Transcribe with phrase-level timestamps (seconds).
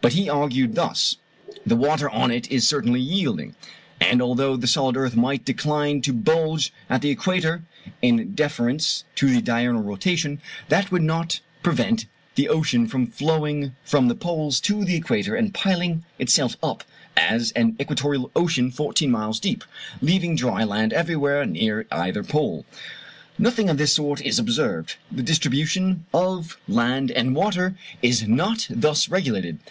[0.00, 1.16] But he argued thus.
[1.66, 3.54] The water on it is certainly yielding,
[4.00, 7.64] and although the solid earth might decline to bulge at the equator
[8.00, 14.06] in deference to the diurnal rotation, that would not prevent the ocean from flowing from
[14.08, 16.84] the poles to the equator and piling itself up
[17.16, 19.62] as an equatorial ocean fourteen miles deep,
[20.00, 22.64] leaving dry land everywhere near either pole.
[23.36, 29.08] Nothing of this sort is observed: the distribution of land and water is not thus
[29.10, 29.58] regulated.